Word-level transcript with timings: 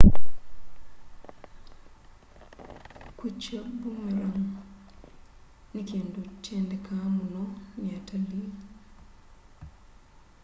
kwicha 3.17 3.59
boomerang 3.79 4.41
ni 5.73 5.81
kindu 5.89 6.19
kyendekaa 6.43 7.05
muno 7.15 7.43
ni 7.79 7.87
atalii 7.97 8.51